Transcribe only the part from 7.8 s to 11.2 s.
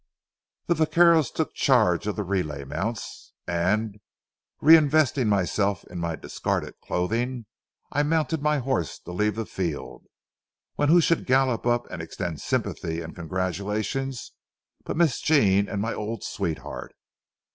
I mounted my horse to leave the field, when who